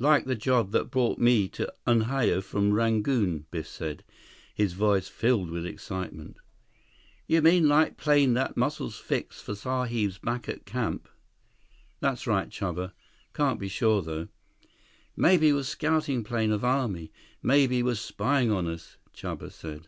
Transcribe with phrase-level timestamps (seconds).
[0.00, 4.02] Like the job that brought me to Unhao from Rangoon," Biff said,
[4.52, 6.36] his voice filled with excitement.
[7.28, 11.08] "You mean like plane that Muscles fix for sahibs back at camp?"
[12.00, 12.90] "That's right, Chuba.
[13.34, 14.26] Can't be sure, though."
[15.16, 17.12] "Maybe was scouting plane of army.
[17.40, 19.86] Maybe was spying on us," Chuba said.